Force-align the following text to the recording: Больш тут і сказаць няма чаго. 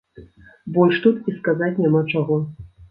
Больш 0.79 0.95
тут 1.05 1.21
і 1.33 1.37
сказаць 1.39 1.73
няма 1.85 2.05
чаго. 2.11 2.45